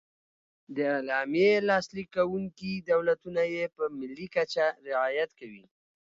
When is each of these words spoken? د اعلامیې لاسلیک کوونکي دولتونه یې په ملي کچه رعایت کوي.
د 0.75 0.77
اعلامیې 0.95 1.51
لاسلیک 1.69 2.07
کوونکي 2.17 2.71
دولتونه 2.91 3.41
یې 3.55 3.65
په 3.75 3.83
ملي 3.99 4.27
کچه 4.35 4.65
رعایت 4.87 5.29
کوي. 5.39 5.65